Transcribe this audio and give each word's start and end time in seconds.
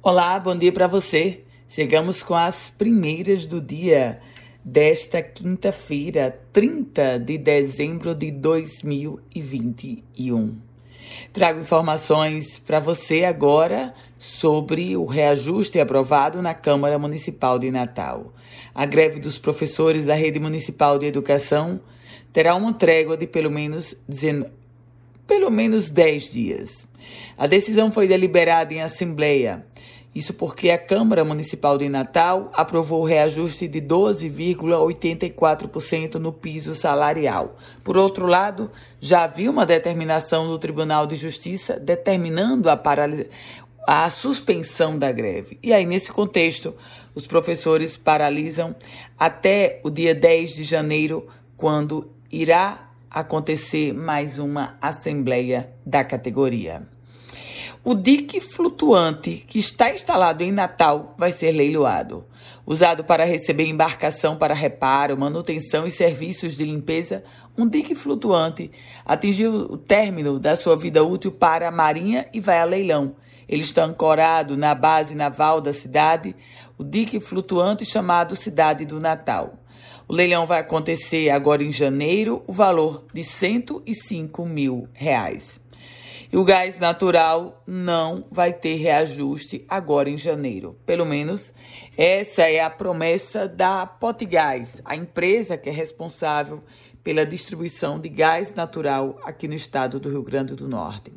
Olá, 0.00 0.38
bom 0.38 0.56
dia 0.56 0.70
para 0.70 0.86
você. 0.86 1.40
Chegamos 1.68 2.22
com 2.22 2.32
as 2.32 2.70
primeiras 2.70 3.46
do 3.46 3.60
dia 3.60 4.20
desta 4.64 5.20
quinta-feira, 5.20 6.38
30 6.52 7.18
de 7.18 7.36
dezembro 7.36 8.14
de 8.14 8.30
2021. 8.30 10.56
Trago 11.32 11.62
informações 11.62 12.60
para 12.60 12.78
você 12.78 13.24
agora 13.24 13.92
sobre 14.20 14.96
o 14.96 15.04
reajuste 15.04 15.80
aprovado 15.80 16.40
na 16.40 16.54
Câmara 16.54 16.96
Municipal 16.96 17.58
de 17.58 17.72
Natal. 17.72 18.32
A 18.72 18.86
greve 18.86 19.18
dos 19.18 19.36
professores 19.36 20.06
da 20.06 20.14
Rede 20.14 20.38
Municipal 20.38 20.96
de 20.96 21.06
Educação 21.06 21.80
terá 22.32 22.54
uma 22.54 22.72
trégua 22.72 23.16
de 23.16 23.26
pelo 23.26 23.50
menos, 23.50 23.96
pelo 25.28 25.48
menos 25.48 25.88
10 25.88 26.32
dias. 26.32 26.84
A 27.36 27.46
decisão 27.46 27.92
foi 27.92 28.08
deliberada 28.08 28.74
em 28.74 28.82
assembleia 28.82 29.64
isso 30.18 30.34
porque 30.34 30.68
a 30.70 30.78
Câmara 30.78 31.24
Municipal 31.24 31.78
de 31.78 31.88
Natal 31.88 32.50
aprovou 32.52 33.02
o 33.02 33.04
reajuste 33.04 33.68
de 33.68 33.80
12,84% 33.80 36.14
no 36.14 36.32
piso 36.32 36.74
salarial. 36.74 37.56
Por 37.84 37.96
outro 37.96 38.26
lado, 38.26 38.68
já 39.00 39.22
havia 39.22 39.48
uma 39.48 39.64
determinação 39.64 40.48
do 40.48 40.58
Tribunal 40.58 41.06
de 41.06 41.14
Justiça 41.14 41.78
determinando 41.78 42.68
a, 42.68 42.76
paralis... 42.76 43.28
a 43.86 44.10
suspensão 44.10 44.98
da 44.98 45.12
greve. 45.12 45.56
E 45.62 45.72
aí, 45.72 45.86
nesse 45.86 46.10
contexto, 46.10 46.74
os 47.14 47.24
professores 47.26 47.96
paralisam 47.96 48.74
até 49.16 49.80
o 49.84 49.90
dia 49.90 50.16
10 50.16 50.56
de 50.56 50.64
janeiro, 50.64 51.28
quando 51.56 52.10
irá 52.32 52.87
acontecer 53.10 53.92
mais 53.92 54.38
uma 54.38 54.76
assembleia 54.80 55.72
da 55.84 56.04
categoria. 56.04 56.82
O 57.84 57.94
dique 57.94 58.40
flutuante 58.40 59.44
que 59.46 59.58
está 59.58 59.90
instalado 59.90 60.42
em 60.42 60.52
Natal 60.52 61.14
vai 61.16 61.32
ser 61.32 61.52
leiloado. 61.52 62.26
Usado 62.66 63.04
para 63.04 63.24
receber 63.24 63.66
embarcação 63.66 64.36
para 64.36 64.52
reparo, 64.52 65.16
manutenção 65.16 65.86
e 65.86 65.90
serviços 65.90 66.56
de 66.56 66.64
limpeza, 66.64 67.24
um 67.56 67.66
dique 67.66 67.94
flutuante 67.94 68.70
atingiu 69.04 69.52
o 69.52 69.78
término 69.78 70.38
da 70.38 70.54
sua 70.54 70.76
vida 70.76 71.02
útil 71.02 71.32
para 71.32 71.68
a 71.68 71.72
Marinha 71.72 72.28
e 72.32 72.40
vai 72.40 72.60
a 72.60 72.64
leilão. 72.64 73.16
Ele 73.48 73.62
está 73.62 73.84
ancorado 73.84 74.56
na 74.56 74.74
base 74.74 75.14
naval 75.14 75.60
da 75.60 75.72
cidade, 75.72 76.36
o 76.76 76.84
dique 76.84 77.18
flutuante 77.18 77.84
chamado 77.84 78.36
Cidade 78.36 78.84
do 78.84 79.00
Natal. 79.00 79.54
O 80.10 80.14
leilão 80.14 80.46
vai 80.46 80.60
acontecer 80.60 81.28
agora 81.28 81.62
em 81.62 81.70
janeiro, 81.70 82.42
o 82.46 82.52
valor 82.52 83.04
de 83.12 83.22
105 83.22 84.46
mil 84.46 84.88
reais. 84.94 85.60
E 86.32 86.36
o 86.38 86.46
gás 86.46 86.78
natural 86.78 87.62
não 87.66 88.24
vai 88.30 88.54
ter 88.54 88.76
reajuste 88.76 89.66
agora 89.68 90.08
em 90.08 90.16
janeiro. 90.16 90.74
Pelo 90.86 91.04
menos 91.04 91.52
essa 91.94 92.40
é 92.48 92.58
a 92.58 92.70
promessa 92.70 93.46
da 93.46 93.84
Potigás, 93.86 94.80
a 94.82 94.96
empresa 94.96 95.58
que 95.58 95.68
é 95.68 95.72
responsável 95.72 96.62
pela 97.04 97.26
distribuição 97.26 98.00
de 98.00 98.08
gás 98.08 98.54
natural 98.54 99.18
aqui 99.24 99.46
no 99.46 99.54
estado 99.54 100.00
do 100.00 100.08
Rio 100.08 100.22
Grande 100.22 100.54
do 100.54 100.66
Norte. 100.66 101.12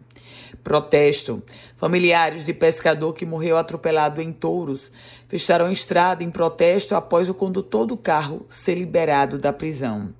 Protesto. 0.63 1.41
Familiares 1.77 2.45
de 2.45 2.53
pescador 2.53 3.13
que 3.13 3.25
morreu 3.25 3.57
atropelado 3.57 4.21
em 4.21 4.31
touros 4.31 4.91
fecharam 5.27 5.71
estrada 5.71 6.23
em 6.23 6.29
protesto 6.29 6.95
após 6.95 7.29
o 7.29 7.33
condutor 7.33 7.85
do 7.85 7.97
carro 7.97 8.45
ser 8.49 8.75
liberado 8.75 9.37
da 9.37 9.51
prisão. 9.51 10.13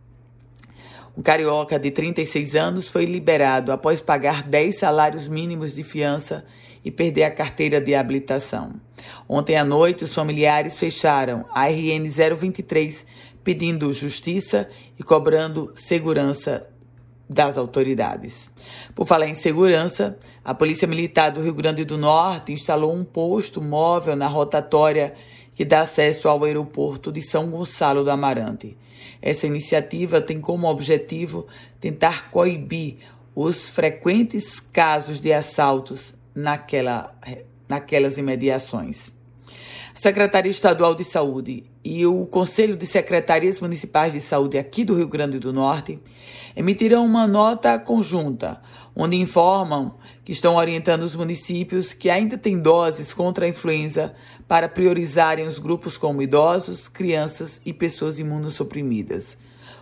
Um 1.17 1.21
carioca 1.21 1.77
de 1.77 1.91
36 1.91 2.55
anos 2.55 2.89
foi 2.89 3.05
liberado 3.05 3.71
após 3.71 4.01
pagar 4.01 4.43
10 4.43 4.79
salários 4.79 5.27
mínimos 5.27 5.75
de 5.75 5.83
fiança 5.83 6.45
e 6.83 6.89
perder 6.89 7.23
a 7.23 7.31
carteira 7.31 7.81
de 7.81 7.93
habilitação. 7.93 8.73
Ontem 9.27 9.57
à 9.57 9.63
noite, 9.63 10.03
os 10.03 10.13
familiares 10.13 10.79
fecharam 10.79 11.45
a 11.53 11.67
RN 11.67 12.07
023 12.35 13.05
pedindo 13.43 13.93
justiça 13.93 14.69
e 14.97 15.03
cobrando 15.03 15.71
segurança 15.75 16.67
das 17.31 17.58
autoridades. 17.58 18.50
Por 18.94 19.08
falar 19.08 19.28
em 19.28 19.34
segurança, 19.34 20.18
a 20.44 20.53
Polícia 20.53 20.88
Militar 20.88 21.31
do 21.31 21.42
Rio 21.42 21.53
Grande 21.53 21.86
do 21.86 21.97
Norte 21.97 22.52
instalou 22.52 22.94
um 22.94 23.06
posto 23.06 23.62
móvel 23.62 24.18
na 24.18 24.28
rotatória 24.28 25.14
que 25.56 25.64
dá 25.64 25.81
acesso 25.81 26.28
ao 26.28 26.44
aeroporto 26.44 27.12
de 27.12 27.22
São 27.22 27.50
Gonçalo 27.50 28.03
do 28.03 28.12
Amarante. 28.12 28.78
Essa 29.22 29.47
iniciativa 29.47 30.19
tem 30.19 30.42
como 30.42 30.68
objetivo 30.68 31.47
tentar 31.80 32.30
coibir 32.31 32.97
os 33.34 33.69
frequentes 33.69 34.59
casos 34.59 35.22
de 35.22 35.31
assaltos 35.31 36.13
naquela, 36.36 37.16
naquelas 37.69 38.18
imediações. 38.18 39.09
Secretaria 39.94 40.50
Estadual 40.50 40.96
de 40.96 41.03
Saúde 41.03 41.66
e 41.84 42.06
o 42.06 42.25
Conselho 42.25 42.78
de 42.78 42.88
Secretarias 42.88 43.59
Municipais 43.59 44.13
de 44.13 44.22
Saúde 44.22 44.57
aqui 44.57 44.85
do 44.85 44.96
Rio 44.96 45.07
Grande 45.07 45.38
do 45.38 45.52
Norte 45.52 46.00
emitirão 46.56 47.06
uma 47.06 47.28
nota 47.28 47.78
conjunta, 47.78 48.62
onde 48.96 49.18
informam 49.18 49.97
que 50.24 50.31
estão 50.31 50.56
orientando 50.56 51.03
os 51.03 51.16
municípios 51.16 51.94
que 51.94 52.09
ainda 52.09 52.38
têm 52.38 52.59
doses 52.59 53.13
contra 53.13 53.46
a 53.46 53.50
influenza 53.50 54.16
para 54.47 54.69
priorizarem 54.69 55.46
os 55.46 55.59
grupos 55.59 55.97
como 55.97 56.22
idosos, 56.22 56.88
crianças 56.88 57.59
e 57.66 57.74
pessoas 57.74 58.18
imunossuprimidas. 58.18 59.38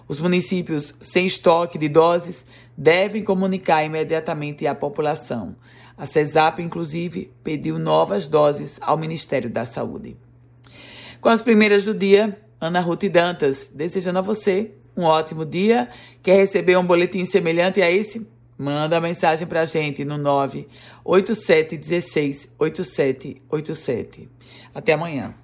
Os 0.07 0.19
municípios 0.19 0.93
sem 0.99 1.27
estoque 1.27 1.77
de 1.77 1.87
doses 1.87 2.43
devem 2.75 3.23
comunicar 3.23 3.83
imediatamente 3.83 4.65
à 4.65 4.73
população. 4.73 5.55
A 5.99 6.05
CESAP, 6.05 6.61
inclusive, 6.61 7.29
pediu 7.43 7.77
novas 7.77 8.25
doses 8.25 8.79
ao 8.79 8.97
Ministério 8.97 9.49
da 9.49 9.65
Saúde. 9.65 10.15
Com 11.19 11.27
as 11.27 11.41
primeiras 11.41 11.83
do 11.83 11.93
dia, 11.93 12.39
Ana 12.61 12.79
Ruth 12.79 13.03
Dantas, 13.11 13.69
desejando 13.73 14.19
a 14.19 14.21
você 14.21 14.71
um 14.95 15.03
ótimo 15.03 15.45
dia. 15.45 15.89
Quer 16.23 16.37
receber 16.37 16.77
um 16.77 16.87
boletim 16.87 17.25
semelhante 17.25 17.81
a 17.81 17.91
esse? 17.91 18.25
Manda 18.57 18.95
a 18.95 19.01
mensagem 19.01 19.45
para 19.45 19.63
a 19.63 19.65
gente 19.65 20.05
no 20.05 20.17
98716 20.17 22.47
8787. 22.57 24.29
Até 24.73 24.93
amanhã. 24.93 25.35